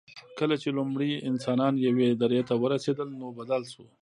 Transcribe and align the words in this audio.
کله 0.39 0.55
چې 0.61 0.69
لومړي 0.77 1.11
انسانان 1.29 1.73
یوې 1.87 2.09
درې 2.21 2.41
ته 2.49 2.53
ورسېدل، 2.63 3.09
نو 3.19 3.27
بدل 3.39 3.61
شو. 3.73 3.85